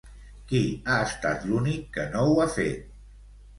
Qui 0.51 0.61
ha 0.85 0.95
estat 1.09 1.45
l'únic 1.51 1.85
que 1.99 2.09
no 2.17 2.25
ho 2.33 2.35
ha 2.47 2.51
fet? 2.59 2.93